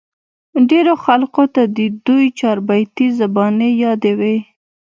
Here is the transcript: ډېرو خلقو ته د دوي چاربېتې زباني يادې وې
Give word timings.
ډېرو 0.69 0.93
خلقو 1.05 1.43
ته 1.55 1.61
د 1.77 1.79
دوي 2.07 2.27
چاربېتې 2.39 3.05
زباني 3.19 3.69
يادې 3.83 4.13
وې 4.19 4.35